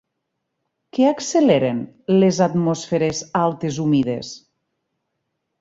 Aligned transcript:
Què 0.97 1.05
acceleren 1.09 1.83
les 2.23 2.41
atmosferes 2.47 3.21
altes 3.43 3.81
humides? 3.85 4.37